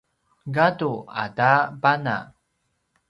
gadu 0.55 0.91
ata 1.23 1.51
pana 1.81 2.17